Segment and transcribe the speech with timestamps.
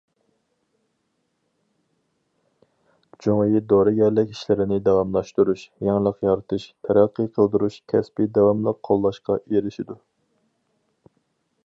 [3.25, 9.99] جۇڭيى دورىگەرلىك ئىشلىرىنى داۋاملاشتۇرۇش، يېڭىلىق يارىتىش، تەرەققىي قىلدۇرۇش كەسپى داۋاملىق قوللاشقا ئېرىشىدۇ.